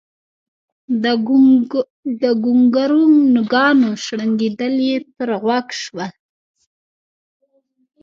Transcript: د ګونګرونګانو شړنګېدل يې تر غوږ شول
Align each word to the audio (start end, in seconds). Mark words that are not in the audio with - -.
د 2.21 2.23
ګونګرونګانو 2.43 3.89
شړنګېدل 4.03 4.75
يې 4.87 4.95
تر 5.15 5.29
غوږ 5.41 5.67
شول 5.81 5.99